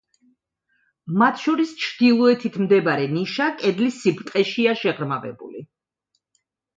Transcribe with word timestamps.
მათ 1.21 1.41
შორის 1.41 1.73
ჩრდილოეთით 1.83 2.57
მდებარე 2.63 3.05
ნიშა 3.17 3.47
კედლის 3.59 3.99
სიბრტყეშია 4.05 4.73
შეღრმავებული. 4.81 5.63